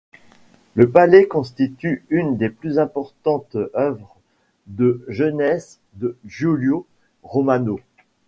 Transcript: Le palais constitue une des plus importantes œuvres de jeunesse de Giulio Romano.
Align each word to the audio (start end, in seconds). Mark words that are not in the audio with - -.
Le 0.73 0.89
palais 0.89 1.27
constitue 1.27 2.07
une 2.09 2.35
des 2.35 2.49
plus 2.49 2.79
importantes 2.79 3.55
œuvres 3.75 4.17
de 4.65 5.05
jeunesse 5.07 5.79
de 5.93 6.17
Giulio 6.25 6.87
Romano. 7.21 7.79